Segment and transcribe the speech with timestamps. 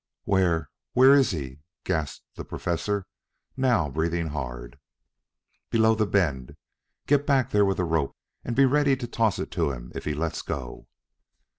[0.23, 3.05] "Where where is he?" gasped the Professor,
[3.55, 4.79] now breathing hard.
[5.69, 6.57] "Below the bend.
[7.05, 10.05] Get back there with a rope and be ready to toss it to him if
[10.05, 10.87] he lets go."